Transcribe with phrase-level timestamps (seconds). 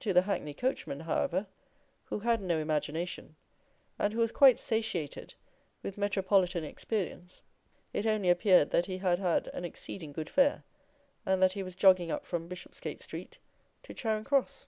[0.00, 1.46] To the hackney coachman, however,
[2.04, 3.36] who had no imagination,
[3.98, 5.32] and who was quite satiated
[5.82, 7.40] with metropolitan experience,
[7.94, 10.62] it only appeared that he had had an exceeding good fare,
[11.24, 13.38] and that he was jogging up from Bishopsgate Street
[13.84, 14.66] to Charing Cross.